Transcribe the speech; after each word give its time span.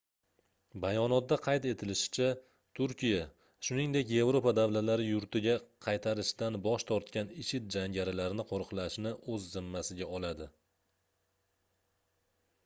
bayonotda 0.83 1.35
qayd 1.47 1.65
etilishicha 1.71 2.29
turkiya 2.79 3.19
shunigdek 3.67 4.13
yevropa 4.13 4.53
davlatlari 4.61 5.05
yurtiga 5.09 5.53
qaytarishdan 5.89 6.57
bosh 6.69 6.87
tortgan 6.95 7.31
ishid 7.45 7.69
jangarilarini 7.77 8.47
qoʻriqlashni 8.55 9.13
oʻz 9.37 9.47
zimmasiga 9.55 10.09
oladi 10.19 10.49